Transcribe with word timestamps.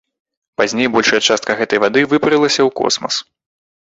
Пазней 0.59 0.87
большая 0.95 1.19
частка 1.27 1.51
гэтай 1.59 1.81
вады 1.83 2.01
выпарылася 2.13 2.61
ў 2.65 2.69
космас. 2.81 3.21